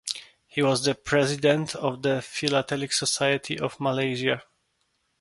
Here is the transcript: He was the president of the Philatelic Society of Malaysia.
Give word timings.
He 0.47 0.63
was 0.63 0.83
the 0.83 0.95
president 0.95 1.75
of 1.75 2.01
the 2.01 2.23
Philatelic 2.23 2.91
Society 2.91 3.59
of 3.59 3.79
Malaysia. 3.79 4.41